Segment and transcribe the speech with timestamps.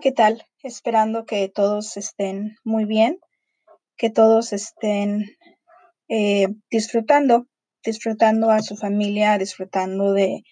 [0.00, 0.46] ¿qué tal?
[0.62, 3.18] Esperando que todos estén muy bien,
[3.96, 5.24] que todos estén
[6.08, 7.46] eh, disfrutando,
[7.84, 10.44] disfrutando a su familia, disfrutando de,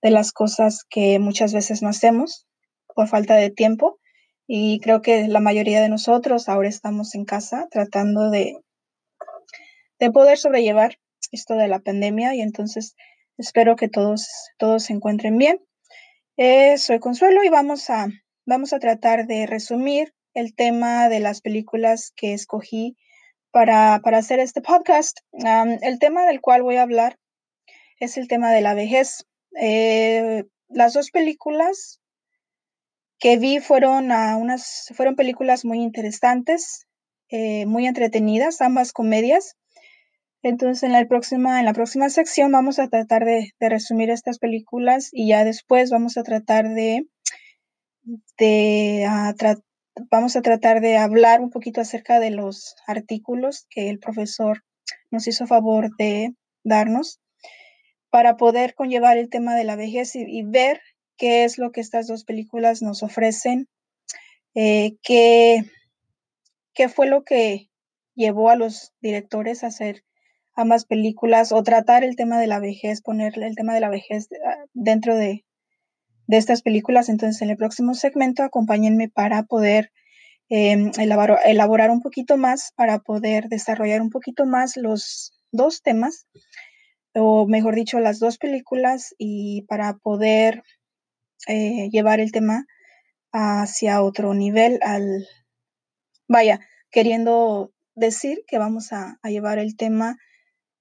[0.00, 2.46] de las cosas que muchas veces no hacemos
[2.94, 3.98] por falta de tiempo.
[4.46, 8.56] Y creo que la mayoría de nosotros ahora estamos en casa tratando de,
[9.98, 10.98] de poder sobrellevar
[11.30, 12.94] esto de la pandemia y entonces
[13.36, 15.60] espero que todos, todos se encuentren bien.
[16.38, 18.08] Eh, soy Consuelo y vamos a
[18.48, 22.96] vamos a tratar de resumir el tema de las películas que escogí
[23.50, 25.18] para, hacer este podcast.
[25.32, 27.18] el tema del cual voy a hablar
[28.00, 29.26] es el tema de la vejez.
[29.60, 32.00] Eh, las dos películas
[33.18, 36.86] que vi fueron, a unas, fueron películas muy interesantes,
[37.28, 39.56] eh, muy entretenidas, ambas comedias.
[40.42, 44.38] Entonces, en la, próxima, en la próxima sección vamos a tratar de, de resumir estas
[44.38, 47.04] películas y ya después vamos a tratar de
[48.38, 49.34] de, ah,
[50.10, 54.64] vamos a tratar de hablar un poquito acerca de los artículos que el profesor
[55.10, 56.34] nos hizo favor de
[56.64, 57.20] darnos
[58.10, 60.80] para poder conllevar el tema de la vejez y, ver
[61.16, 63.68] qué es lo que estas dos películas nos ofrecen,
[64.54, 65.64] eh, qué,
[66.74, 67.68] qué fue lo que
[68.14, 70.04] llevó a los directores a hacer
[70.54, 74.28] ambas películas o tratar el tema de la vejez, ponerle el tema de la vejez
[74.44, 75.44] ah, dentro de,
[76.28, 77.08] de estas películas.
[77.08, 79.90] Entonces, en el próximo segmento, acompáñenme para poder
[80.48, 86.26] em, elaborar, un poquito más, para poder desarrollar un poquito más los dos temas,
[87.14, 90.62] o mejor dicho, las dos películas, y para poder
[91.48, 92.66] eh, llevar el tema
[93.32, 95.26] hacia otro nivel, al,
[96.28, 100.16] vaya, queriendo decir que vamos a llevar el tema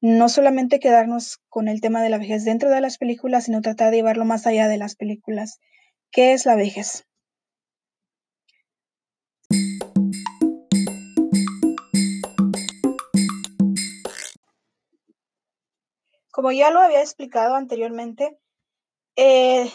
[0.02, 3.91] no solamente quedarnos con el tema de la vejez dentro de las películas, sino tratar
[3.91, 5.59] de llevarlo más allá de las películas.
[6.12, 7.06] ¿Qué es la vejez?
[16.31, 18.38] Como ya lo había explicado anteriormente,
[19.16, 19.72] eh,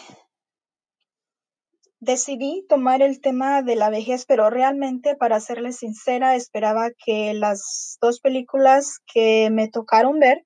[2.03, 7.97] decidí tomar el tema de la vejez, pero realmente, para serles sincera, esperaba que las
[8.01, 10.43] dos películas que me tocaron ver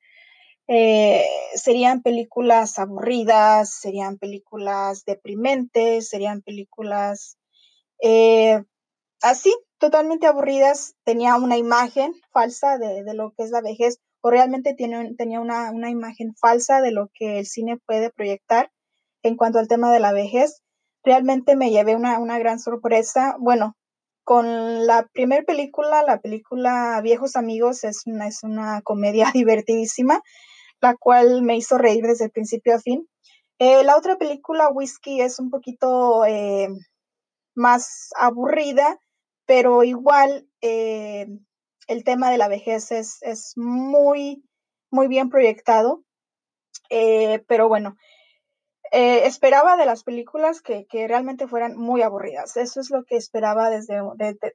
[0.68, 1.26] eh,
[1.56, 7.38] serían películas aburridas, serían películas deprimentes, serían películas
[8.04, 8.62] eh,
[9.22, 10.96] así, totalmente aburridas.
[11.04, 15.90] Tenía una imagen falsa de, lo que es la vejez, o realmente tenía una, una
[15.90, 18.72] imagen falsa de lo que el cine puede proyectar
[19.24, 20.62] en cuanto al tema de la vejez
[21.08, 23.38] realmente me llevé una, gran sorpresa.
[23.40, 23.78] Bueno,
[24.26, 30.22] con la primera película, la película Viejos Amigos, es una, es una comedia divertidísima,
[30.82, 33.08] la cual me hizo reír desde el principio a fin.
[33.58, 36.68] Eh, la otra película, Whiskey, es un poquito eh,
[37.56, 39.00] más aburrida,
[39.46, 41.28] pero igual eh,
[41.88, 44.44] el tema de la vejez es, es muy,
[44.92, 46.04] muy bien proyectado.
[47.48, 47.96] pero bueno,
[48.92, 52.56] eh, esperaba de las películas que, realmente fueran muy aburridas.
[52.58, 54.02] Eso es lo que esperaba desde,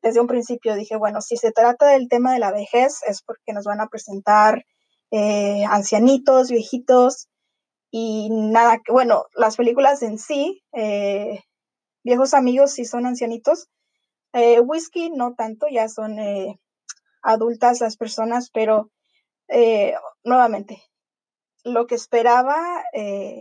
[0.02, 0.74] desde un principio.
[0.74, 3.88] Dije, bueno, si se trata del tema de la vejez es porque nos van a
[3.88, 4.64] presentar
[5.10, 7.28] eh, ancianitos, viejitos
[7.90, 11.40] y nada, bueno, las películas en sí, eh,
[12.02, 13.68] viejos amigos sí son ancianitos.
[14.62, 16.16] whisky no tanto, ya son
[17.22, 18.90] adultas las personas, pero
[20.24, 20.82] nuevamente,
[21.64, 22.82] lo que esperaba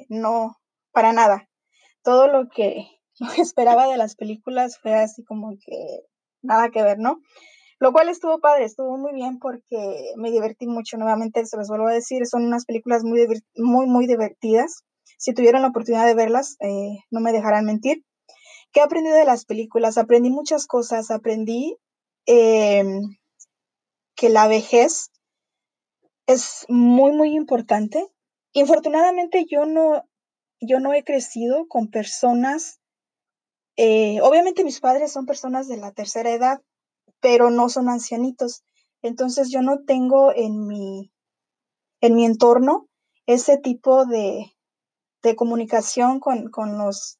[0.09, 0.60] no,
[0.91, 1.47] para nada.
[2.03, 2.87] Todo lo que,
[3.37, 6.01] esperaba de las películas fue así como que
[6.41, 7.19] nada que ver, ¿no?
[7.79, 10.97] Lo cual estuvo padre, estuvo muy bien porque me divertí mucho.
[10.97, 14.83] Nuevamente, se los vuelvo a decir, son unas películas muy, muy, muy divertidas.
[15.17, 18.03] Si tuvieron la oportunidad de verlas, eh, no me dejarán mentir.
[18.71, 19.97] ¿Qué aprendí de las películas?
[19.97, 21.09] Aprendí muchas cosas.
[21.09, 21.75] Aprendí
[22.27, 23.01] em,
[24.15, 25.11] que la vejez
[26.27, 28.07] es muy, muy importante.
[28.53, 30.03] Infortunadamente yo no
[30.61, 32.79] yo no he crecido con personas,
[33.75, 36.61] eh, obviamente mis padres son personas de la tercera edad,
[37.19, 38.63] pero no son ancianitos.
[39.01, 41.11] Entonces yo no tengo en mi,
[41.99, 42.87] en mi entorno
[43.25, 44.55] ese tipo de,
[45.23, 47.19] de comunicación con, con, los,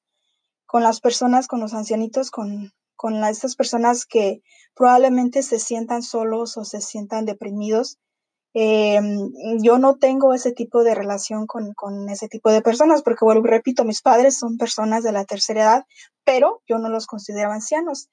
[0.66, 4.44] con las personas, con los ancianitos, con, con estas personas que
[4.76, 7.98] probablemente se sientan solos o se sientan deprimidos
[8.54, 9.32] Em,
[9.62, 13.52] yo no tengo ese tipo de relación con, ese tipo de personas, porque vuelvo y
[13.52, 15.86] repito, mis padres son personas de la tercera edad,
[16.26, 18.10] pero yo no los considero ancianos.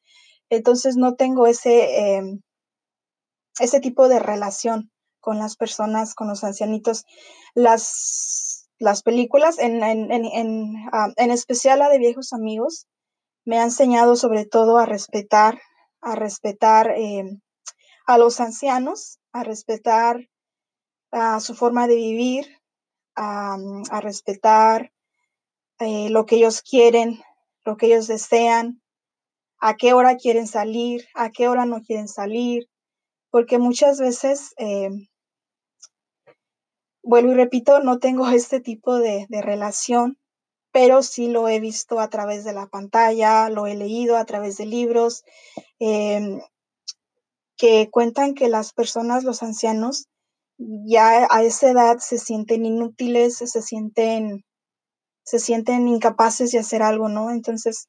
[0.50, 2.40] Entonces no tengo ese, em,
[3.58, 4.90] ese tipo de relación
[5.20, 7.04] con las personas, con los ancianitos.
[7.54, 12.86] Las, las películas, en, en, en, ah, en especial la de Viejos Amigos,
[13.44, 15.60] me ha enseñado sobre todo a respetar,
[16.00, 17.24] a respetar eh,
[18.06, 20.28] a los ancianos, a respetar
[21.10, 22.58] a su forma de vivir,
[23.14, 24.92] a, respetar
[25.80, 27.20] eh, lo que ellos quieren,
[27.64, 28.82] lo que ellos desean,
[29.60, 32.68] a qué hora quieren salir, a qué hora no quieren salir,
[33.30, 34.90] porque muchas veces, eh,
[37.02, 40.18] vuelvo y repito, no tengo este tipo de, relación,
[40.70, 44.58] pero sí lo he visto a través de la pantalla, lo he leído a través
[44.58, 45.24] de libros,
[45.78, 46.40] em,
[47.58, 50.06] que cuentan que las personas, los ancianos,
[50.58, 54.44] ya a esa edad se sienten inútiles, se sienten,
[55.24, 57.30] se sienten incapaces de hacer algo, ¿no?
[57.30, 57.88] Entonces,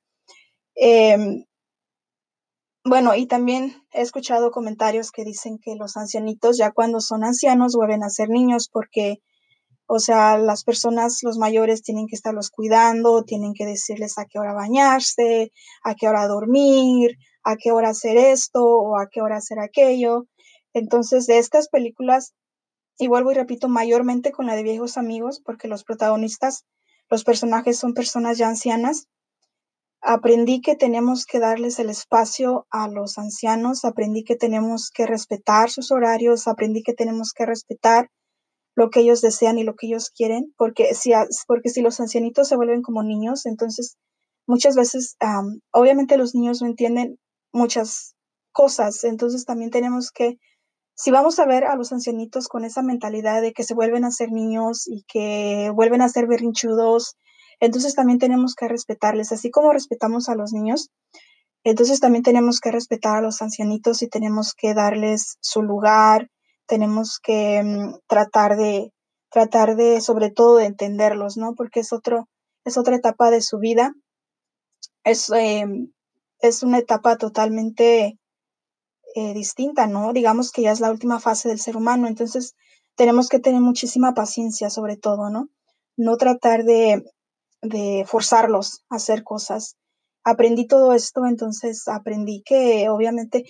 [0.76, 1.46] em,
[2.86, 7.76] bueno, y también he escuchado comentarios que dicen que los ancianitos ya cuando son ancianos
[7.76, 9.18] vuelven a ser niños porque,
[9.88, 14.40] o sea, las personas, los mayores tienen que estarlos cuidando, tienen que decirles a qué
[14.40, 15.52] hora bañarse,
[15.84, 17.18] a qué hora dormir,
[17.50, 20.26] a qué hora hacer esto o a qué hora hacer aquello.
[20.74, 22.34] Entonces, de estas películas,
[22.98, 26.66] y vuelvo y repito, mayormente con la de viejos amigos, porque los protagonistas,
[27.10, 29.08] los personajes son personas ya ancianas,
[30.02, 35.70] Aprendí que tenemos que darles el espacio a los ancianos, aprendí que tenemos que respetar
[35.70, 38.10] sus horarios, aprendí que tenemos que respetar
[38.76, 41.12] lo que ellos desean y lo que ellos quieren, porque si,
[41.48, 43.98] porque si los ancianitos se vuelven como niños, entonces
[44.48, 45.18] muchas veces,
[45.74, 47.18] obviamente los niños no entienden
[47.52, 48.16] muchas
[48.52, 50.38] cosas, entonces también tenemos que,
[50.96, 54.12] si vamos a ver a los ancianitos con esa mentalidad de que se vuelven a
[54.12, 57.16] ser niños y que vuelven a ser berrinchudos,
[57.60, 60.90] entonces también tenemos que respetarles, así como respetamos a los niños,
[61.64, 66.30] entonces también tenemos que respetar a los ancianitos y tenemos que darles su lugar,
[66.68, 68.92] tenemos que mm, tratar de,
[69.30, 71.54] tratar de, sobre todo, de entenderlos, ¿no?
[71.56, 72.28] Porque es otro,
[72.66, 73.94] es otra etapa de su vida,
[75.04, 75.92] es, em,
[76.42, 78.18] es una etapa totalmente
[79.16, 80.14] eh, distinta, ¿no?
[80.14, 82.56] Digamos que ya es la última fase del ser humano, entonces
[82.96, 85.50] tenemos que tener muchísima paciencia, sobre todo, ¿no?
[85.98, 87.04] No tratar de,
[88.06, 89.76] forzarlos a hacer cosas.
[90.24, 93.46] Aprendí todo esto, entonces aprendí que obviamente,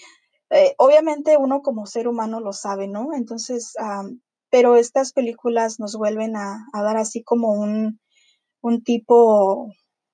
[0.50, 3.10] eh, obviamente uno como ser humano lo sabe, ¿no?
[3.14, 3.74] Entonces,
[4.50, 8.00] pero estas películas nos vuelven a, dar así como un,
[8.62, 9.68] un tipo,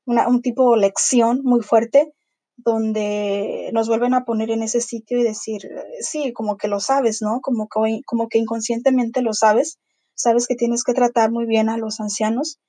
[0.05, 2.13] una, un tipo lección muy fuerte
[2.57, 5.69] donde nos vuelven a poner en ese sitio y decir,
[5.99, 7.41] sí, como que lo sabes, ¿no?
[7.41, 9.77] Como que, como que inconscientemente lo sabes,
[10.13, 12.59] sabes que tienes que tratar muy bien a los ancianos,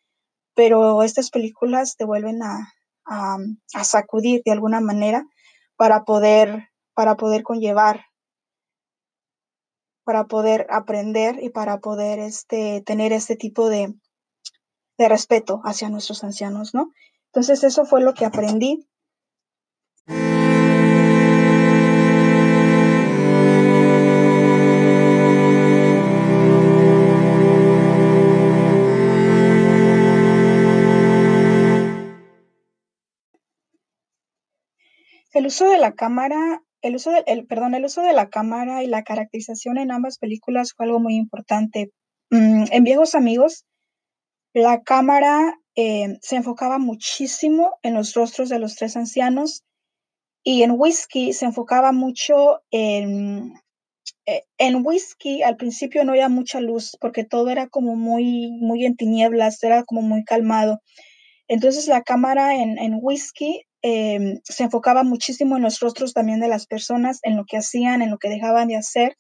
[0.55, 2.73] pero estas películas te vuelven a,
[3.85, 5.25] sacudir de alguna manera
[5.77, 8.06] para poder, para poder conllevar,
[10.05, 13.94] para poder aprender y para poder este, tener este tipo de,
[14.99, 16.91] de respeto hacia nuestros ancianos, ¿no?
[17.27, 18.88] Entonces eso fue lo que aprendí
[35.37, 38.87] El uso de la cámara, el uso del, perdón, el uso de la cámara y
[38.87, 41.90] la caracterización en ambas películas fue algo muy importante.
[42.31, 43.66] Mm, en Viejos Amigos,
[44.55, 49.62] la cámara eh, se enfocaba muchísimo en los rostros de los tres ancianos
[50.43, 53.52] y en Whisky se enfocaba mucho en,
[54.25, 58.87] eh, en Whisky al principio no había mucha luz porque todo era como muy, muy
[58.87, 60.81] en tinieblas, era como muy calmado.
[61.47, 66.49] Entonces la cámara en, en Whisky Em, se enfocaba muchísimo en los rostros también de
[66.49, 69.16] las personas, en lo que hacían, en lo que dejaban de hacer.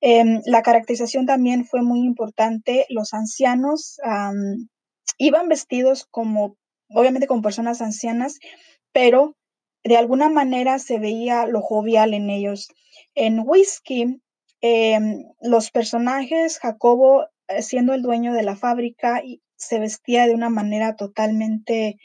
[0.00, 2.86] Em, la caracterización también fue muy importante.
[2.88, 3.98] Los ancianos
[5.18, 6.56] iban vestidos como,
[6.90, 8.38] obviamente como personas ancianas,
[8.92, 9.36] pero
[9.84, 12.68] de alguna manera se veía lo jovial en ellos.
[13.14, 14.20] En Whisky,
[14.60, 19.22] em, los personajes, Jacobo, eh, siendo el dueño de la fábrica,
[19.56, 21.98] se vestía de una manera totalmente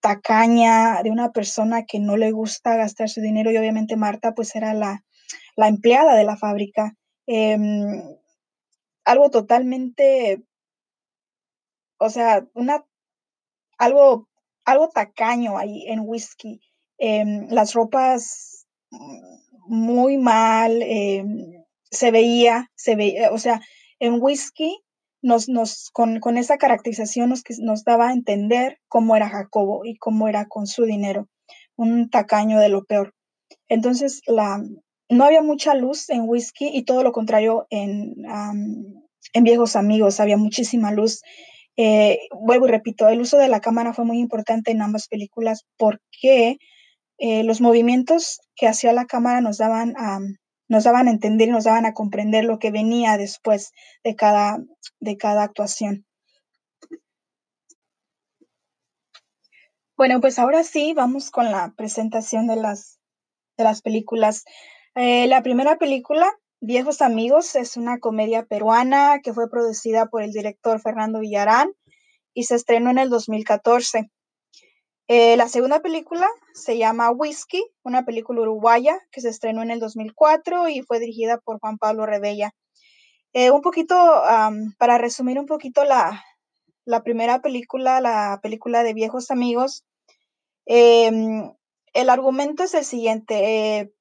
[0.00, 4.54] tacaña, de una persona que no le gusta gastar su dinero y obviamente Marta pues
[4.56, 5.04] era la,
[5.56, 6.94] empleada de la fábrica.
[7.26, 8.02] Em,
[9.04, 10.42] algo totalmente,
[11.98, 12.84] o sea, una,
[13.78, 14.28] algo,
[14.64, 16.60] algo tacaño ahí en whisky.
[16.98, 18.66] Em, las ropas
[19.66, 23.60] muy mal, em, se veía, se veía, o sea,
[23.98, 24.82] en whisky
[25.22, 29.96] nos, nos, con, con esa caracterización nos, nos daba a entender cómo era Jacobo y
[29.96, 31.28] cómo era con su dinero,
[31.76, 33.14] un tacaño de lo peor.
[33.68, 34.62] Entonces, la,
[35.08, 38.14] no había mucha luz en whisky y todo lo contrario en,
[39.32, 41.22] en viejos amigos, había muchísima luz.
[41.76, 45.64] Eh, vuelvo y repito, el uso de la cámara fue muy importante en ambas películas
[45.76, 46.58] porque
[47.18, 50.20] eh, los movimientos que hacía la cámara nos daban, a,
[50.70, 53.72] nos daban a entender nos daban a comprender lo que venía después
[54.04, 54.60] de cada,
[55.00, 56.06] de cada actuación.
[59.96, 63.00] Bueno, pues ahora sí, vamos con la presentación de las,
[63.58, 64.44] de las películas.
[64.94, 70.30] Eh, la primera película, Viejos Amigos, es una comedia peruana que fue producida por el
[70.30, 71.72] director Fernando Villarán
[72.32, 74.08] y se estrenó en el 2014.
[75.12, 79.80] Eh, la segunda película se llama Whisky, una película uruguaya que se estrenó en el
[79.80, 82.54] 2004 y fue dirigida por Juan Pablo Rebella.
[83.32, 83.96] Eh, un poquito,
[84.78, 86.22] para resumir un poquito la,
[86.84, 89.84] la, primera película, la película de Viejos Amigos,
[90.64, 91.54] em,
[91.92, 93.92] el argumento es el siguiente.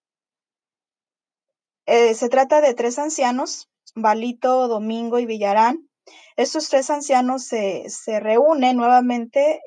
[1.87, 5.89] Eh, se trata de tres ancianos, Balito, Domingo y Villarán.
[6.35, 9.59] Estos tres ancianos se, se reúnen nuevamente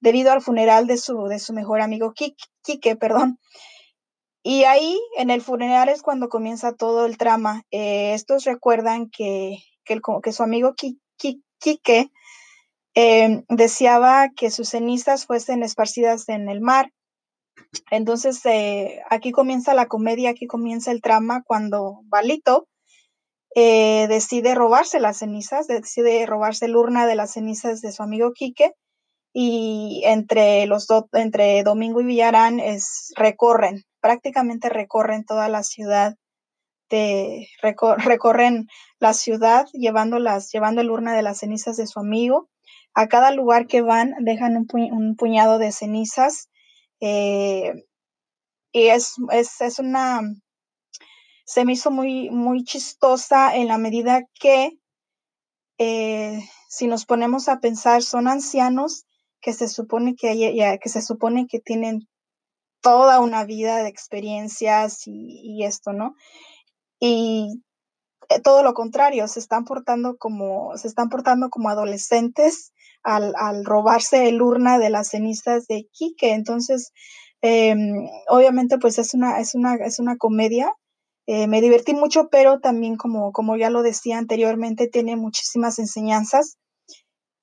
[0.00, 3.38] debido al funeral de su, de su mejor amigo Quique, perdón.
[4.42, 7.64] Y ahí en el funeral es cuando comienza todo el trama.
[7.70, 12.10] Eh, estos recuerdan que, que, su amigo Quique
[12.94, 16.92] em, deseaba que sus cenizas fuesen esparcidas en el mar.
[17.90, 22.68] Entonces, eh, aquí comienza la comedia, aquí comienza el trama cuando Balito
[23.54, 28.32] eh, decide robarse las cenizas, decide robarse el urna de las cenizas de su amigo
[28.32, 28.72] Quique
[29.32, 36.16] y entre los dos, entre Domingo y Villarán es recorren, prácticamente recorren toda la ciudad
[36.90, 37.48] de
[37.98, 38.66] recorren
[38.98, 42.48] la ciudad llevando las llevando el urna de las cenizas de su amigo.
[42.94, 46.48] A cada lugar que van dejan un, puñado de cenizas
[47.00, 47.84] eh,
[48.72, 50.22] y es, es, es, una
[51.44, 54.78] se me hizo muy muy chistosa en la medida que
[55.78, 59.06] eh, si nos ponemos a pensar son ancianos
[59.40, 62.08] que se supone que, ya, que se supone que tienen
[62.80, 66.14] toda una vida de experiencias y, esto, ¿no?
[67.00, 67.62] Y
[68.28, 74.28] eh, todo lo contrario, se están portando como, se están portando como adolescentes al, robarse
[74.28, 76.32] el urna de las cenizas de Quique.
[76.32, 76.92] Entonces,
[77.40, 80.72] em, obviamente, pues es una, es una, es una comedia.
[81.26, 86.58] Eh, me divertí mucho, pero también, como, como ya lo decía anteriormente, tiene muchísimas enseñanzas.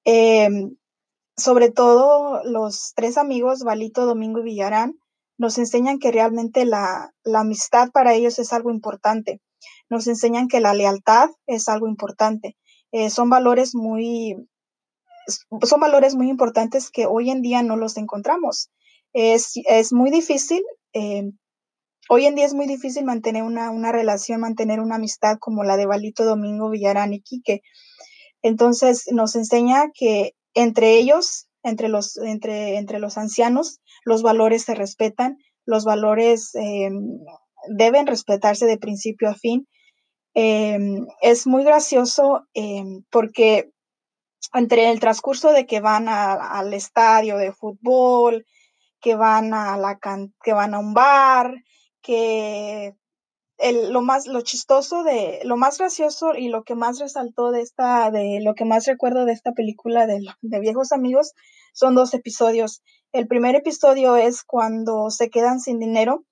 [0.05, 0.75] Em,
[1.37, 4.95] sobre todo los tres amigos, Balito, Domingo y Villarán,
[5.37, 9.41] nos enseñan que realmente la, amistad para ellos es algo importante.
[9.89, 12.55] Nos enseñan que la lealtad es algo importante.
[12.91, 14.35] Eh, son valores muy,
[15.63, 18.69] son valores muy importantes que hoy en día no los encontramos.
[19.11, 19.53] Es,
[19.91, 20.61] muy difícil,
[20.93, 21.31] eh,
[22.09, 25.77] hoy en día es muy difícil mantener una, una, relación, mantener una amistad como la
[25.77, 27.61] de Balito, Domingo, Villarán y Quique.
[28.41, 34.73] Entonces nos enseña que entre ellos, entre los, entre, entre los ancianos, los valores se
[34.73, 36.89] respetan, los valores eh,
[37.69, 39.67] deben respetarse de principio a fin.
[40.33, 40.77] Eh,
[41.21, 43.71] es muy gracioso eh, porque
[44.53, 48.45] entre el transcurso de que van al estadio de fútbol,
[49.01, 49.99] que van a la
[50.43, 51.53] que van a un bar,
[52.01, 52.95] que
[53.89, 58.11] lo más, lo chistoso de, lo más gracioso y lo que más resaltó de esta,
[58.11, 61.33] de lo que más recuerdo de esta película de, de Viejos Amigos
[61.73, 62.81] son dos episodios.
[63.11, 66.25] El primer episodio es cuando se quedan sin dinero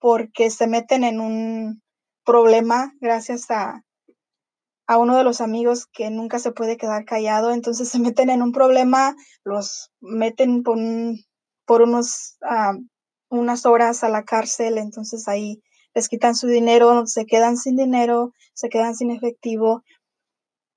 [0.00, 1.82] porque se meten en un
[2.24, 3.82] problema gracias a,
[4.86, 8.42] a uno de los amigos que nunca se puede quedar callado, entonces se meten en
[8.42, 10.78] un problema, los meten por,
[11.66, 12.74] por unos, ah,
[13.28, 15.62] unas horas a la cárcel, entonces ahí
[15.98, 19.82] les quitan su dinero, se quedan sin dinero, se quedan sin efectivo,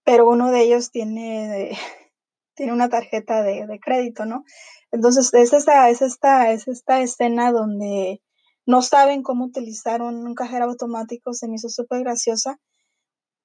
[0.04, 1.78] pero uno de ellos tiene,
[2.56, 4.44] tiene una tarjeta de, crédito, ¿no?
[4.92, 8.20] Entonces, es esta, es, esta, es esta escena donde
[8.66, 12.58] no saben cómo utilizar un, cajero automático, se me hizo súper graciosa.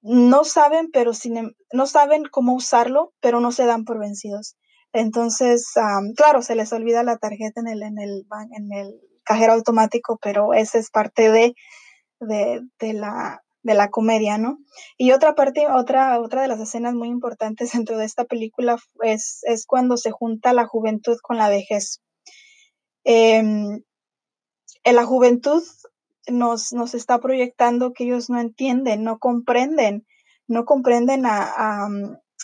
[0.01, 4.57] No saben, pero sin, em, no saben cómo usarlo, pero no se dan por vencidos.
[4.93, 5.73] Entonces,
[6.15, 10.53] claro, se les olvida la tarjeta en el, en el, en el cajero automático, pero
[10.53, 11.53] esa es parte de,
[12.19, 14.59] de, la, de la comedia, ¿no?
[14.97, 19.41] Y otra parte, otra, otra de las escenas muy importantes dentro de esta película es,
[19.43, 22.01] es cuando se junta la juventud con la vejez.
[23.03, 23.83] Em,
[24.83, 25.63] en la juventud
[26.27, 30.05] nos, nos está proyectando que ellos no entienden, no comprenden,
[30.47, 31.87] no comprenden a,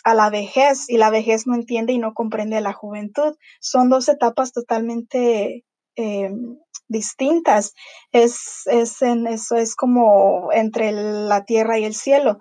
[0.04, 3.36] a, la vejez y la vejez no entiende y no comprende a la juventud.
[3.60, 5.64] Son dos etapas totalmente
[5.96, 7.74] em, distintas.
[8.12, 12.38] Es, es en, eso es como entre la tierra y el cielo.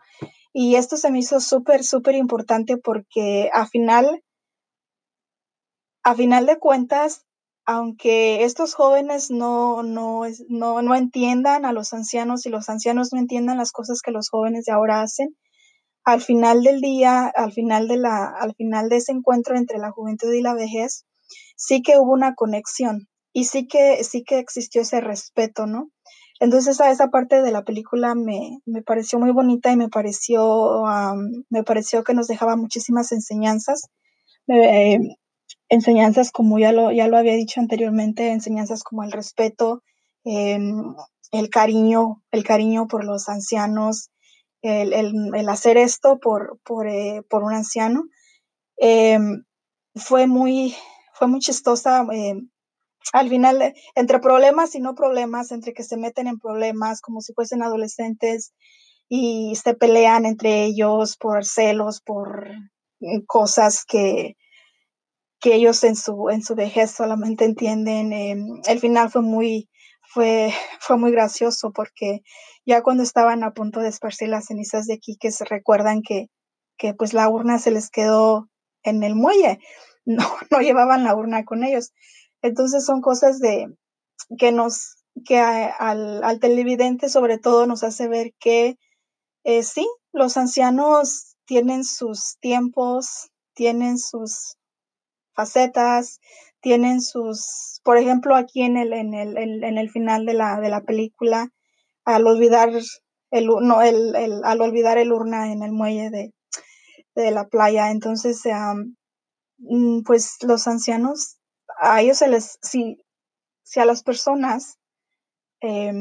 [0.54, 4.24] Y esto se me hizo súper, súper importante porque a final,
[6.04, 7.26] a final de cuentas,
[7.66, 13.20] aunque estos jóvenes no, no, no, no entiendan a los ancianos y los ancianos no
[13.20, 15.36] entiendan las cosas que los jóvenes de ahora hacen,
[16.04, 19.92] al final del día, al final de la, al final de ese encuentro entre la
[19.92, 21.06] juventud y la vejez,
[21.56, 25.90] sí que hubo una conexión y sí que, sí que existió ese respeto, ¿no?
[26.40, 30.84] Entonces a esa parte de la película me, me pareció muy bonita y me pareció,
[31.50, 33.90] me pareció que nos dejaba muchísimas enseñanzas.
[34.48, 35.00] Eh,
[35.70, 39.84] enseñanzas como ya lo, ya lo había dicho anteriormente, enseñanzas como el respeto,
[40.26, 40.96] em,
[41.32, 44.10] el cariño, el cariño por los ancianos,
[44.62, 48.04] el, el, hacer esto por, por, eh, por un anciano.
[48.78, 49.44] Em,
[49.96, 50.76] fue muy,
[51.14, 52.06] fue muy chistosa.
[53.12, 57.34] Al final, entre problemas y no problemas, entre que se meten en problemas como si
[57.34, 58.54] fuesen adolescentes
[59.10, 62.48] y se pelean entre ellos por celos, por
[63.00, 64.38] mm, cosas que,
[65.40, 68.14] que ellos en su, en su vejez solamente entienden.
[68.14, 69.70] Em, el final fue muy,
[70.02, 72.22] fue, fue muy gracioso porque
[72.66, 76.30] ya cuando estaban a punto de esparcir las cenizas de aquí, que se recuerdan que,
[76.78, 78.50] que pues la urna se les quedó
[78.84, 79.60] en el muelle,
[80.06, 81.92] no, no llevaban la urna con ellos.
[82.44, 83.76] Entonces son cosas de
[84.38, 88.78] que nos, que al, al, televidente sobre todo nos hace ver que
[89.44, 94.58] eh, sí, los ancianos tienen sus tiempos, tienen sus
[95.34, 96.20] facetas,
[96.62, 100.70] tienen sus, por ejemplo, aquí en el, en el, en el final de la, de
[100.70, 101.50] la película,
[102.06, 102.70] al olvidar
[103.32, 106.34] el, no, el, el, al olvidar el urna en el muelle de,
[107.16, 111.38] de la playa, entonces, um, pues los ancianos,
[111.80, 112.98] a ellos se les, si,
[113.64, 114.78] si a las personas
[115.62, 115.94] eh,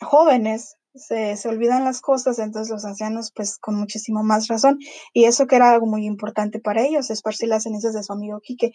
[0.00, 4.78] jóvenes se, se, olvidan las cosas, entonces los ancianos, pues con muchísimo más razón.
[5.12, 8.40] Y eso que era algo muy importante para ellos, esparcir las cenizas de su amigo
[8.40, 8.72] Quique.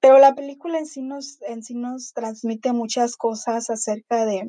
[0.00, 4.48] Pero la película en sí nos, en sí nos transmite muchas cosas acerca de,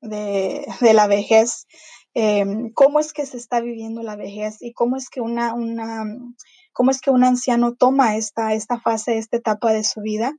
[0.00, 1.66] de, de la vejez,
[2.14, 6.04] eh, cómo es que se está viviendo la vejez y cómo es que una, una
[6.74, 10.36] cómo es que un anciano toma esta, esta fase, esta etapa de su vida.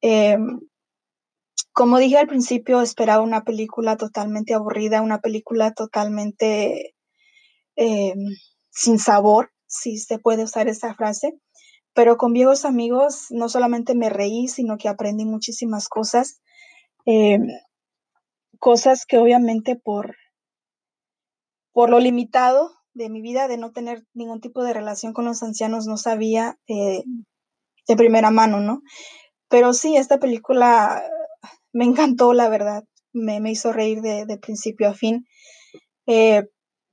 [0.00, 0.36] Eh,
[1.72, 6.94] como dije al principio, esperaba una película totalmente aburrida, una película totalmente
[7.76, 8.14] eh,
[8.70, 11.38] sin sabor, si se puede usar esa frase.
[11.94, 16.40] Pero con viejos amigos no solamente me reí, sino que aprendí muchísimas cosas.
[17.06, 17.38] Eh,
[18.58, 20.16] cosas que obviamente por,
[21.72, 25.42] por lo limitado de mi vida, de no tener ningún tipo de relación con los
[25.42, 27.02] ancianos, no sabía eh,
[27.88, 28.82] de primera mano, ¿no?
[29.48, 31.02] Pero sí, esta película
[31.72, 32.84] me encantó, la verdad.
[33.12, 35.26] Me, me hizo reír de, de, principio a fin.
[36.06, 36.44] Eh,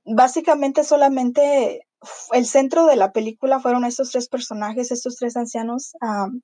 [0.04, 1.86] básicamente solamente
[2.32, 6.40] el centro de la película fueron estos tres personajes, estos tres ancianos um,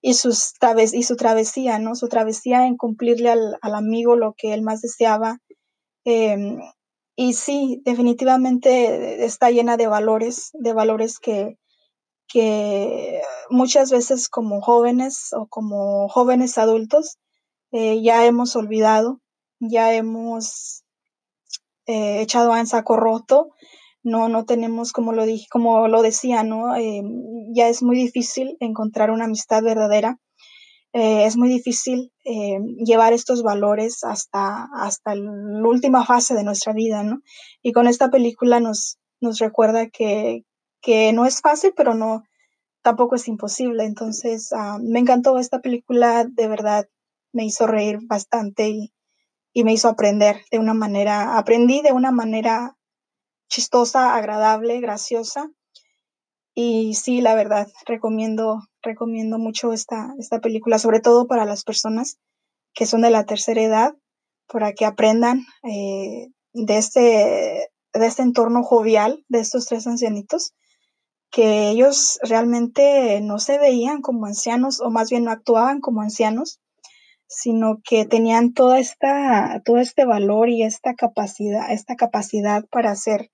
[0.00, 1.94] y, sus traves y su travesía, ¿no?
[1.94, 5.38] Su travesía en cumplirle al, al amigo lo que él más deseaba.
[6.04, 6.36] Eh,
[7.16, 11.58] y sí, definitivamente está llena de valores, de valores que,
[12.26, 17.18] que muchas veces como jóvenes o como jóvenes adultos
[17.70, 19.20] eh, ya hemos olvidado,
[19.60, 20.84] ya hemos
[21.86, 23.50] eh, echado en saco roto,
[24.02, 26.76] no, no tenemos, como lo dije, como lo decía, ¿no?
[26.76, 27.02] Eh,
[27.54, 30.18] ya es muy difícil encontrar una amistad verdadera.
[30.96, 36.72] Eh, es muy difícil eh, llevar estos valores hasta, hasta la última fase de nuestra
[36.72, 37.20] vida, ¿no?
[37.62, 40.44] Y con esta película nos, nos recuerda que,
[40.80, 42.22] que no es fácil, pero no,
[42.82, 43.84] tampoco es imposible.
[43.84, 46.86] Entonces, uh, me encantó esta película, de verdad,
[47.32, 48.94] me hizo reír bastante y,
[49.52, 52.76] y me hizo aprender de una manera, aprendí de una manera
[53.48, 55.50] chistosa, agradable, graciosa.
[56.54, 62.18] Y sí, la verdad, recomiendo, recomiendo mucho esta, esta película, sobre todo para las personas
[62.74, 63.94] que son de la tercera edad,
[64.46, 70.54] para que aprendan eh, de, este, de este entorno jovial de estos tres ancianitos,
[71.30, 76.60] que ellos realmente no se veían como ancianos, o más bien no actuaban como ancianos,
[77.26, 83.30] sino que tenían toda esta, todo este valor y esta capacidad, esta capacidad para hacer,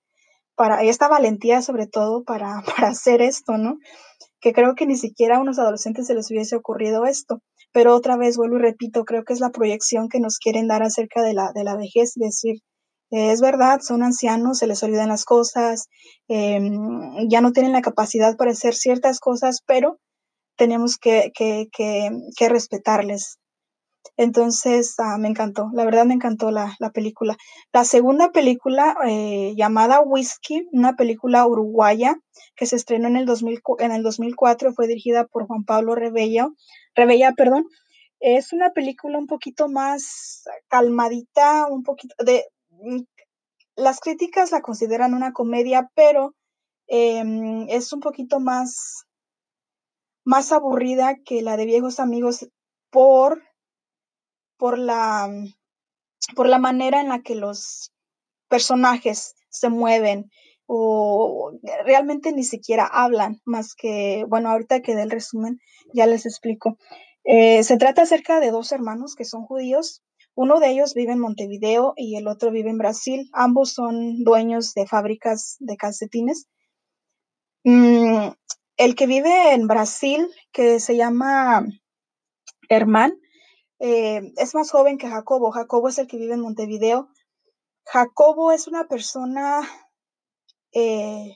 [0.54, 3.78] para esta valentía sobre todo para, para hacer esto, ¿no?
[4.40, 7.40] Que creo que ni siquiera a unos adolescentes se les hubiese ocurrido esto.
[7.72, 10.82] Pero otra vez vuelvo y repito, creo que es la proyección que nos quieren dar
[10.82, 12.60] acerca de la, de la vejez, decir,
[13.10, 15.88] es verdad, son ancianos, se les olvidan las cosas,
[16.28, 16.60] eh,
[17.28, 19.98] ya no tienen la capacidad para hacer ciertas cosas, pero
[20.56, 23.38] tenemos que, que, que, que respetarles,
[24.16, 27.36] Entonces, ah, me encantó, la verdad me encantó la, película.
[27.72, 32.16] La segunda película, eh, llamada Whiskey, una película uruguaya
[32.56, 36.48] que se estrenó en el, 2000, en el 2004, fue dirigida por Juan Pablo Rebella,
[36.94, 37.64] Rebella, perdón.
[38.20, 42.44] Es una película un poquito más calmadita, un poquito de...
[42.70, 43.02] Mm,
[43.76, 46.34] las críticas la consideran una comedia, pero
[46.86, 49.04] em, es un poquito más,
[50.24, 52.46] más aburrida que la de Viejos Amigos
[52.90, 53.42] por
[54.60, 55.28] por la,
[56.36, 57.92] por la manera en la que los
[58.48, 60.30] personajes se mueven
[60.66, 61.52] o
[61.84, 65.58] realmente ni siquiera hablan, más que, bueno, ahorita que del resumen
[65.94, 66.76] ya les explico.
[67.24, 70.02] Eh, se trata acerca de dos hermanos que son judíos.
[70.36, 73.28] Uno de ellos vive en Montevideo y el otro vive en Brasil.
[73.32, 76.46] Ambos son dueños de fábricas de calcetines.
[77.64, 78.28] Mm,
[78.76, 81.66] el que vive en Brasil, que se llama
[82.68, 83.18] Herman,
[83.80, 85.50] eh, es más joven que Jacobo.
[85.50, 87.08] Jacobo es el que vive en Montevideo.
[87.84, 89.62] Jacobo es una persona,
[90.72, 91.34] eh,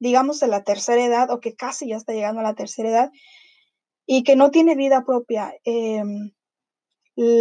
[0.00, 3.12] digamos, de la tercera edad o que casi ya está llegando a la tercera edad
[4.06, 5.54] y que no tiene vida propia.
[5.64, 6.32] Em,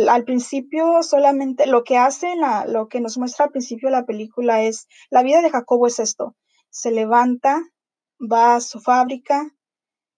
[0.08, 2.36] al principio solamente lo que hace,
[2.68, 6.36] lo que nos muestra al principio la película es, la vida de Jacobo es esto,
[6.70, 7.60] se levanta,
[8.20, 9.50] va a su fábrica,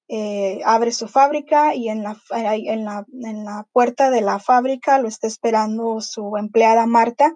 [0.08, 5.00] eh, abre su fábrica y en la, en, la, en la puerta de la fábrica
[5.00, 7.36] lo está esperando su empleada Marta,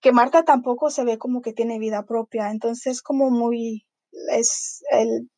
[0.00, 3.86] que Marta tampoco se ve como que tiene vida propia, entonces como muy,
[4.32, 5.30] es el,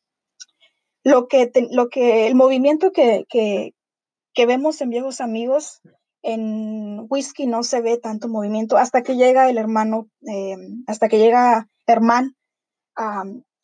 [1.03, 3.73] lo que, lo que, el movimiento que, que,
[4.33, 5.81] que vemos en Viejos Amigos,
[6.21, 11.17] en Whisky no se ve tanto movimiento hasta que llega el hermano, eh, hasta que
[11.19, 12.35] llega Herman
[12.97, 13.23] a,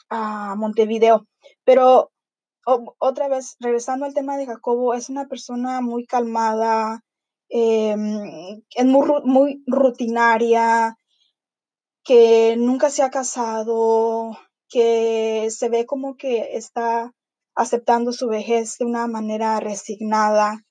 [0.10, 1.28] a Montevideo.
[1.65, 2.12] Pero
[2.65, 7.04] otra vez, regresando al tema de Jacobo, es una persona muy calmada,
[7.49, 10.97] em, es muy, muy rutinaria,
[12.04, 14.38] que nunca se ha casado,
[14.69, 17.13] que se ve como que está
[17.56, 20.63] aceptando su vejez de una manera resignada,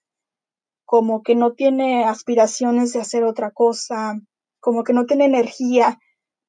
[0.85, 4.15] como que no tiene aspiraciones de hacer otra cosa,
[4.61, 5.99] como que no tiene energía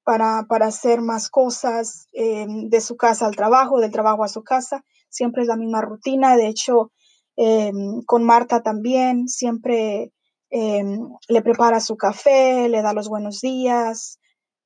[0.04, 4.44] para, para hacer más cosas em, de su casa al trabajo, del trabajo a su
[4.44, 6.36] casa siempre es la misma rutina.
[6.38, 6.92] De hecho,
[7.38, 10.12] em, con Marta también, siempre
[10.50, 11.00] em,
[11.30, 14.20] le prepara su café, le da los buenos días.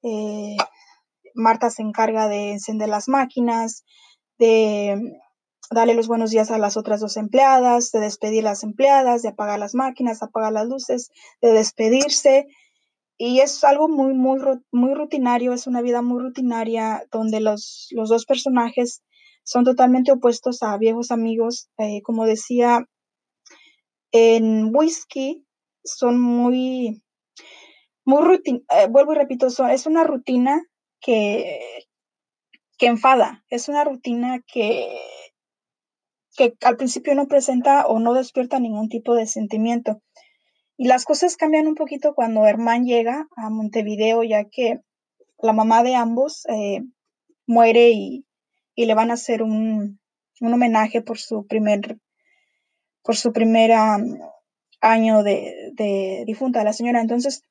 [0.04, 0.58] Eh,
[1.36, 3.86] Marta se encarga de encender las máquinas,
[4.40, 5.00] de
[5.72, 9.60] darle los buenos días a las otras dos empleadas, de despedir las empleadas, de apagar
[9.60, 12.48] las máquinas, apagar las luces, de despedirse.
[13.18, 14.40] Y es algo muy, muy,
[14.72, 19.04] muy rutinario, es una vida muy rutinaria donde los, los dos personajes
[19.48, 21.70] son totalmente opuestos a viejos amigos.
[21.78, 22.86] Eh, como decía,
[24.12, 25.46] en whisky
[25.86, 27.02] son muy,
[28.04, 30.62] muy rutina, eh, vuelvo y repito, es una rutina
[31.00, 31.62] que,
[32.78, 35.00] que enfada, es una rutina que,
[36.36, 40.02] que al principio no presenta o no despierta ningún tipo de sentimiento.
[40.76, 44.82] Y las cosas cambian un poquito cuando Herman llega a Montevideo, ya que
[45.42, 46.82] la mamá de ambos eh,
[47.48, 48.27] muere y
[48.78, 50.00] y le van a hacer un,
[50.40, 51.98] homenaje por su primer,
[53.02, 53.72] por su primer
[54.82, 57.02] año de, de difunta la señora.
[57.02, 57.42] Entonces,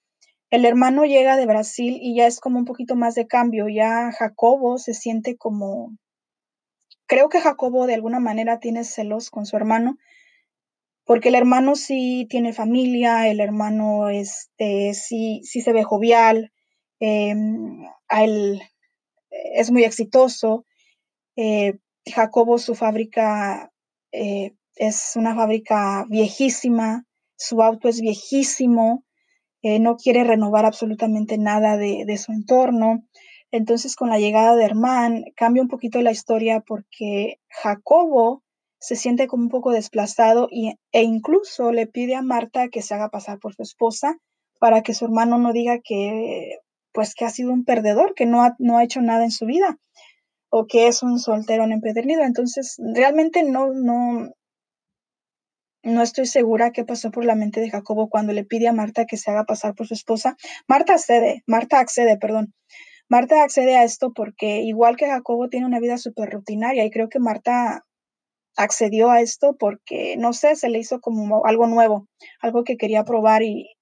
[0.50, 3.66] el hermano llega de Brasil y ya es como un poquito más de cambio.
[3.68, 5.98] Ya Jacobo se siente como,
[7.06, 9.98] creo que Jacobo de alguna manera tiene celos con su hermano,
[11.04, 16.52] porque el hermano sí tiene familia, el hermano este, sí, sí se ve jovial,
[17.00, 18.62] em, él
[19.30, 20.64] es muy exitoso,
[21.36, 23.70] eh, Jacobo, su fábrica
[24.12, 27.04] eh, es una fábrica viejísima,
[27.36, 29.04] su auto es viejísimo,
[29.62, 33.04] eh, no quiere renovar absolutamente nada de, su entorno.
[33.50, 38.42] Entonces, con la llegada de Herman, cambia un poquito la historia porque Jacobo
[38.78, 40.48] se siente como un poco desplazado
[40.92, 44.18] e incluso le pide a Marta que se haga pasar por su esposa
[44.60, 46.58] para que su hermano no diga que
[46.92, 49.78] pues que ha sido un perdedor, que no no ha hecho nada en su vida
[50.50, 52.22] o que es un solterón empedernido.
[52.22, 54.30] Entonces, realmente no, no,
[55.82, 59.06] no estoy segura qué pasó por la mente de Jacobo cuando le pide a Marta
[59.06, 60.36] que se haga pasar por su esposa.
[60.68, 62.54] Marta accede, Marta accede, perdón.
[63.08, 67.08] Marta accede a esto porque igual que Jacobo tiene una vida súper rutinaria y creo
[67.08, 67.84] que Marta
[68.56, 72.08] accedió a esto porque, no sé, se le hizo como algo nuevo,
[72.40, 73.76] algo que quería probar y,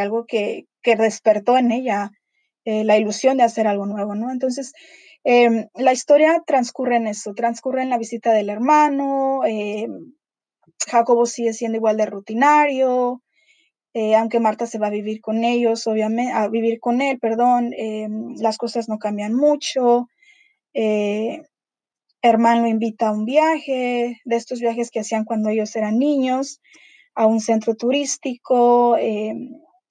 [0.00, 2.10] algo que, que, despertó en ella
[2.64, 4.32] eh, la ilusión de hacer algo nuevo, ¿no?
[4.32, 4.72] Entonces,
[5.28, 10.12] Em, la historia transcurre en eso, transcurre en la visita del hermano, em,
[10.86, 13.22] Jacobo sigue siendo igual de rutinario,
[13.94, 17.72] eh, aunque Marta se va a vivir con ellos, obviamente, a vivir con él, perdón,
[17.76, 20.08] em, las cosas no cambian mucho.
[20.74, 21.42] Eh,
[22.22, 26.60] Hermano lo invita a un viaje, de estos viajes que hacían cuando ellos eran niños,
[27.16, 28.96] a un centro turístico.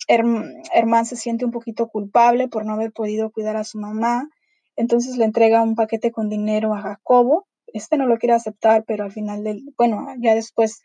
[0.07, 4.29] Herman se siente un poquito culpable por no haber podido cuidar a su mamá,
[4.75, 7.47] entonces le entrega un paquete con dinero a Jacobo.
[7.67, 10.81] Este no lo quiere aceptar, pero al final del, bueno, ya después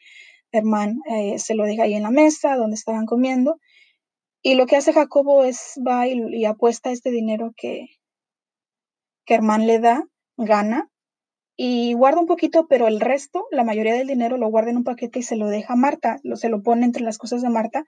[0.53, 3.59] Herman eh, se lo deja ahí en la mesa donde estaban comiendo.
[4.43, 7.87] Y lo que hace Jacobo es va y, apuesta este dinero que,
[9.27, 10.05] que Herman le da,
[10.37, 10.91] gana,
[11.57, 14.85] y guarda un poquito, pero el resto, la mayoría del dinero lo guarda en un
[14.85, 17.51] paquete y se lo deja a Marta, lo, se lo pone entre las cosas de
[17.51, 17.85] Marta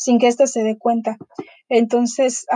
[0.00, 1.18] sin que ésta se dé cuenta.
[1.68, 2.46] Entonces,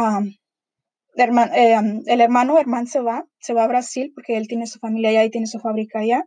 [1.16, 5.10] eh, el hermano Herman se va, se va a Brasil porque él tiene su familia
[5.10, 6.26] allá y tiene su fábrica allá.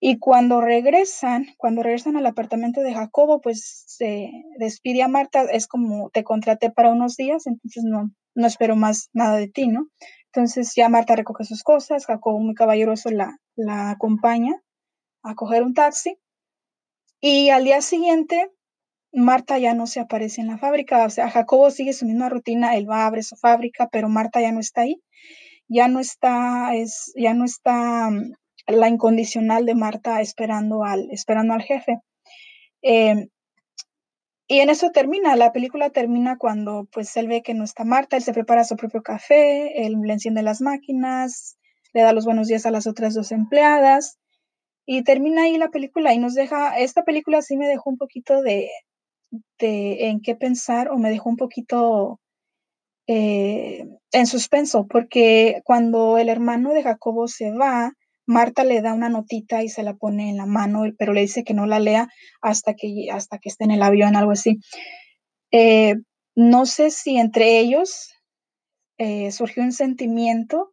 [0.00, 5.66] Y cuando regresan, cuando regresan al apartamento de Jacobo, pues se despide a Marta, es
[5.66, 9.88] como te contraté para unos días, entonces no, no espero más nada de ti, ¿no?
[10.26, 14.52] Entonces ya Marta recoge sus cosas, Jacobo muy caballeroso la, la acompaña
[15.22, 16.18] a coger un taxi
[17.20, 18.50] y al día siguiente
[19.14, 22.76] Marta ya no se aparece en la fábrica, o sea, Jacobo sigue su misma rutina,
[22.76, 25.00] él va, abre su fábrica, pero Marta ya no está ahí,
[25.68, 28.32] ya no está, es, ya no está mm,
[28.66, 32.00] la incondicional de Marta esperando al, esperando al jefe.
[32.82, 33.28] Em,
[34.48, 38.16] y en eso termina, la película termina cuando pues él ve que no está Marta,
[38.16, 41.56] él se prepara su propio café, él le enciende las máquinas,
[41.92, 44.18] le da los buenos días a las otras dos empleadas
[44.86, 48.42] y termina ahí la película y nos deja, esta película sí me dejó un poquito
[48.42, 48.68] de,
[49.58, 52.20] de en qué pensar o me dejó un poquito
[53.06, 57.92] eh, en suspenso, porque cuando el hermano de Jacobo se va,
[58.26, 61.44] Marta le da una notita y se la pone en la mano, pero le dice
[61.44, 62.08] que no la lea
[62.40, 64.58] hasta que, hasta que esté en el avión, algo así.
[65.50, 65.96] Eh,
[66.34, 68.10] no sé si entre ellos
[68.98, 70.72] eh, surgió un sentimiento,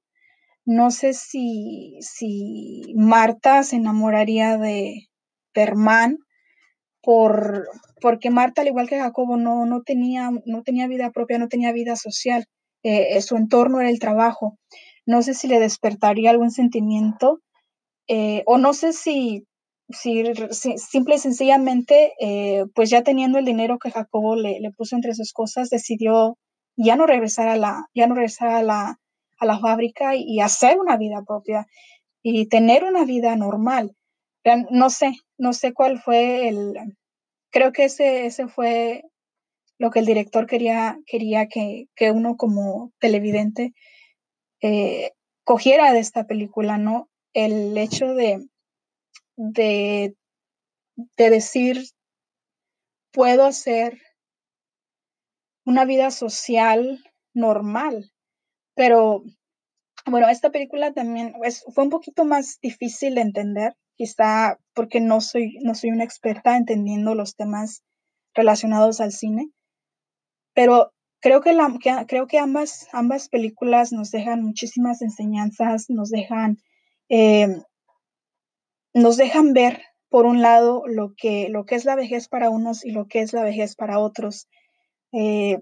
[0.65, 5.07] no sé si, si Marta se enamoraría de,
[5.53, 6.19] de Herman
[7.01, 7.67] por,
[7.99, 11.71] porque Marta, al igual que Jacobo, no, no, tenía, no tenía vida propia, no tenía
[11.71, 12.45] vida social.
[12.83, 14.57] Eh, eh, su entorno era el trabajo.
[15.05, 17.39] No sé si le despertaría algún sentimiento
[18.07, 19.45] eh, o no sé si,
[19.89, 20.23] si,
[20.77, 22.13] simple y sencillamente,
[22.75, 26.37] pues ya teniendo el dinero que Jacobo le, le, puso entre sus cosas, decidió
[26.75, 28.99] ya no regresar a la, ya no regresar a la,
[29.39, 31.67] a la fábrica y, y hacer una vida propia
[32.23, 33.95] y tener una vida normal.
[34.71, 36.75] No sé, no sé cuál fue el,
[37.49, 39.03] creo que ese, ese fue
[39.79, 43.73] lo que el director quería, quería que, uno como televidente
[44.61, 47.09] eh, cogiera de esta película, ¿no?
[47.33, 48.47] El hecho de,
[49.35, 50.15] de
[51.17, 51.85] decir,
[53.11, 53.99] puedo hacer
[55.65, 58.11] una vida social normal,
[58.75, 59.23] pero
[60.05, 61.33] bueno, esta película también
[61.73, 66.57] fue un poquito más difícil de entender quizá porque no soy, no soy una experta
[66.57, 67.83] entendiendo los temas
[68.33, 69.51] relacionados al cine,
[70.55, 71.71] pero creo que, la,
[72.07, 76.57] creo que ambas, ambas películas nos dejan muchísimas enseñanzas, nos dejan,
[77.09, 77.61] eh,
[78.95, 82.83] nos dejan ver, por un lado, lo que, lo que es la vejez para unos
[82.83, 84.47] y lo que es la vejez para otros.
[85.11, 85.59] Eh,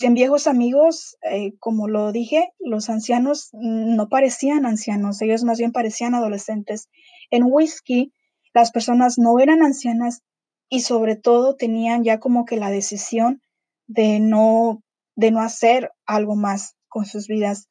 [0.00, 5.72] en Viejos Amigos, eh, como lo dije, los ancianos no parecían ancianos, ellos más bien
[5.72, 6.90] parecían adolescentes.
[7.30, 8.12] En Whisky,
[8.54, 10.22] las personas no eran ancianas
[10.68, 13.42] y sobre todo tenían ya como que la decisión
[13.86, 14.82] de no,
[15.16, 17.68] de no hacer algo más con sus vidas.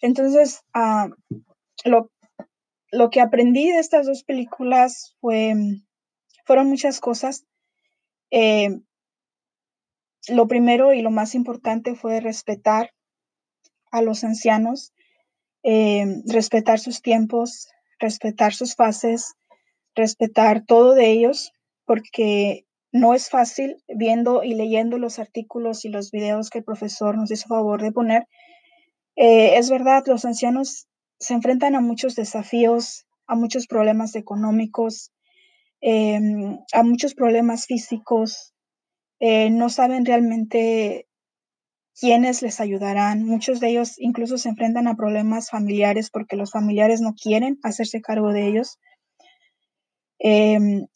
[0.00, 1.08] Entonces, ah,
[1.84, 2.10] lo,
[2.90, 5.54] lo, que aprendí de estas dos películas fue,
[6.44, 7.44] fueron muchas cosas.
[8.30, 8.70] Eh,
[10.28, 12.90] lo primero y lo más importante fue respetar
[13.90, 14.92] a los ancianos,
[15.62, 19.34] eh, respetar sus tiempos, respetar sus fases,
[19.94, 21.52] respetar todo de ellos,
[21.84, 27.16] porque no es fácil viendo y leyendo los artículos y los videos que el profesor
[27.16, 28.26] nos hizo favor de poner.
[29.16, 35.12] Eh, es verdad, los ancianos se enfrentan a muchos desafíos, a muchos problemas económicos,
[35.80, 38.54] em, a muchos problemas físicos.
[39.20, 41.06] Eh, no saben realmente
[41.98, 43.24] quiénes les ayudarán.
[43.24, 48.00] Muchos de ellos incluso se enfrentan a problemas familiares porque los familiares no quieren hacerse
[48.00, 48.78] cargo de ellos.
[50.18, 50.86] Em,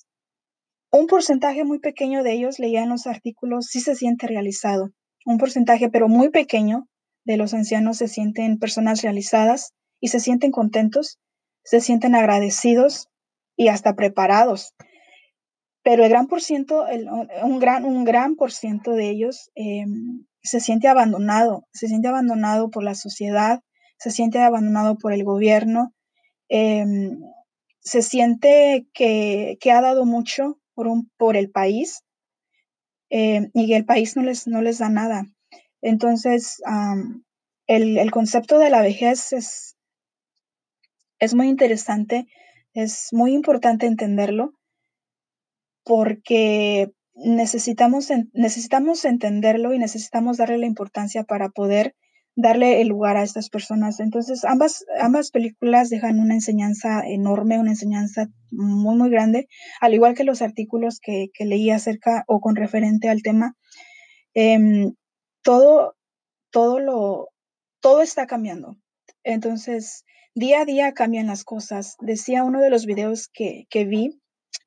[0.92, 4.90] un porcentaje muy pequeño de ellos, leía en los artículos, sí se siente realizado.
[5.24, 6.88] Un porcentaje, pero muy pequeño,
[7.24, 11.18] de los ancianos se sienten personas realizadas y se sienten contentos,
[11.64, 13.08] se sienten agradecidos
[13.56, 14.74] y hasta preparados.
[15.82, 16.84] pero el gran por ciento,
[17.42, 22.70] un, gran, un gran por ciento de ellos em, se siente abandonado, se siente abandonado
[22.70, 23.62] por la sociedad,
[23.98, 25.94] se siente abandonado por el gobierno,
[26.48, 27.20] em,
[27.80, 32.02] se siente que, ha dado mucho por, por el país
[33.10, 35.24] em, y que el país no les, no les da nada.
[35.82, 36.62] Entonces,
[37.66, 39.76] el, el, concepto de la vejez es,
[41.18, 42.26] es muy interesante,
[42.74, 44.54] es muy importante entenderlo
[45.84, 51.94] porque necesitamos, necesitamos entenderlo y necesitamos darle la importancia para poder
[52.36, 54.00] darle el lugar a estas personas.
[54.00, 59.48] Entonces, ambas, ambas películas dejan una enseñanza enorme, una enseñanza muy, muy grande,
[59.80, 63.56] al igual que los artículos que, que leí acerca o con referente al tema.
[64.34, 64.94] Em,
[65.42, 65.96] todo,
[66.50, 67.28] todo lo,
[67.80, 68.76] todo está cambiando.
[69.24, 71.96] Entonces, día a día cambian las cosas.
[72.00, 74.20] Decía uno de los videos que, que vi,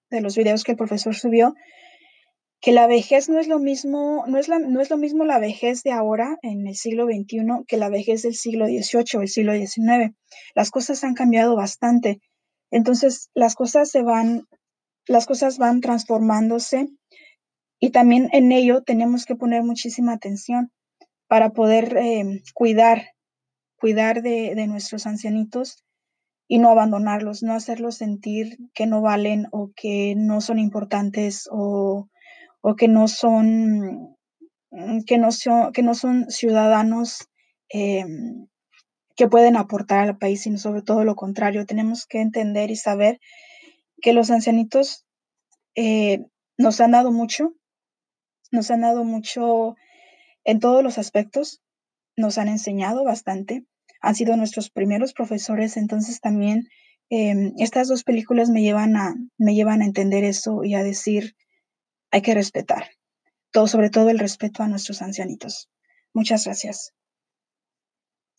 [0.09, 1.55] de los videos que el profesor subió,
[2.63, 5.37] que la vejez no es lo mismo, no es, la, no es lo mismo la
[5.37, 9.27] vejez de ahora en el siglo XXI que la vejez del siglo XVIII o el
[9.27, 10.15] siglo XIX.
[10.55, 12.21] Las cosas han cambiado bastante.
[12.71, 14.47] Entonces, las cosas se van,
[15.07, 16.87] las cosas van transformándose
[17.81, 20.71] y también en ello tenemos que poner muchísima atención
[21.27, 23.09] para poder eh, cuidar,
[23.75, 25.83] cuidar de, de nuestros ancianitos
[26.47, 32.07] y no abandonarlos, no hacerlos sentir que no valen o que no son importantes o,
[32.77, 34.15] que no son
[34.71, 37.29] mm, que no son, que no son ciudadanos
[37.69, 38.47] em,
[39.15, 41.65] que pueden aportar al país, sino sobre todo lo contrario.
[41.65, 43.19] Tenemos que entender y saber
[44.01, 45.05] que los ancianitos
[45.75, 46.25] eh,
[46.57, 47.53] nos han dado mucho,
[48.51, 49.75] nos han dado mucho
[50.43, 51.61] en todos los aspectos,
[52.17, 53.65] nos han enseñado bastante
[54.03, 56.67] han sido nuestros primeros profesores, entonces también
[57.09, 61.35] em, estas dos películas me llevan, a, me llevan a entender eso y a decir,
[62.13, 62.91] hay que respetar,
[63.51, 65.69] todo, sobre todo el respeto a nuestros ancianitos.
[66.13, 66.93] Muchas gracias.